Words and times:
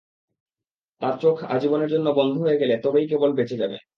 তার 1.01 1.15
চোখ 1.21 1.35
আজীবনের 1.47 1.89
জন্য 1.89 2.07
বন্ধ 2.19 2.33
হয়ে 2.37 2.59
গেলে 2.61 2.75
তবেই 2.77 3.05
কেবল 3.07 3.29
বেঁচে 3.33 3.55
যাবেন! 3.57 3.81